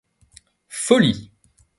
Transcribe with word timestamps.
Folie! 0.83 1.29